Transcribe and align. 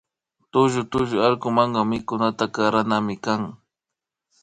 Tullu 0.51 0.81
tullu 0.91 1.17
allkumanka 1.27 1.81
mikunata 1.91 2.45
karanami 2.55 3.15
kan 3.25 3.41